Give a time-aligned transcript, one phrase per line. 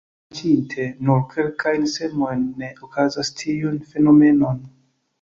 [0.29, 4.69] Dismaĉinte nur kelkajn semojn ne okazas tiun fenomenon.